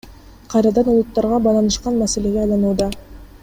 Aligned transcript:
Кайрадан 0.53 0.89
улуттарга 0.93 1.39
байланышкан 1.49 2.03
маселеге 2.03 2.43
айланууда. 2.47 2.93